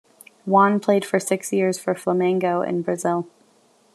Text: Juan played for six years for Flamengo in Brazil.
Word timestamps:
Juan 0.47 0.79
played 0.79 1.05
for 1.05 1.19
six 1.19 1.53
years 1.53 1.77
for 1.77 1.93
Flamengo 1.93 2.67
in 2.67 2.81
Brazil. 2.81 3.27